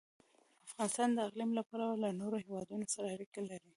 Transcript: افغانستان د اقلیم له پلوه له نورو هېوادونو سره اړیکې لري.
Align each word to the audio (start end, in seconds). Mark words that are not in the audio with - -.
افغانستان 0.69 1.09
د 1.13 1.17
اقلیم 1.27 1.51
له 1.57 1.61
پلوه 1.69 1.95
له 2.03 2.09
نورو 2.21 2.37
هېوادونو 2.45 2.85
سره 2.93 3.07
اړیکې 3.15 3.41
لري. 3.49 3.69